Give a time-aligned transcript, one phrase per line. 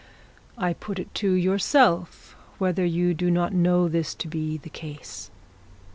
[0.57, 5.29] I put it to yourself whether you do not know this to be the case.'